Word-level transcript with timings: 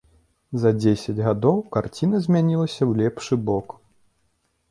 За 0.61 0.69
дзесяць 0.77 1.25
гадоў 1.27 1.57
карціна 1.75 2.21
змянілася 2.25 2.77
ў 2.89 3.05
лепшы 3.05 3.35
бок. 3.51 3.67